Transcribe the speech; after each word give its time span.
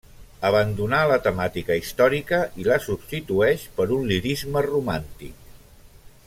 Abandonà 0.47 1.01
la 1.11 1.17
temàtica 1.27 1.77
històrica 1.81 2.39
i 2.63 2.65
la 2.69 2.79
substitueix 2.87 3.67
per 3.77 3.87
un 3.99 4.09
lirisme 4.13 4.65
romàntic. 4.71 5.47